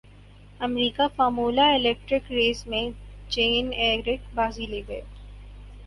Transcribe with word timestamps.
امریکہ 0.59 1.07
formula 1.15 1.67
electric 1.73 2.31
race 2.31 2.65
میں 2.67 2.83
Jean 3.29 3.71
Eric 3.75 4.33
بازی 4.35 4.65
لے 4.65 4.81
گئے 4.87 5.01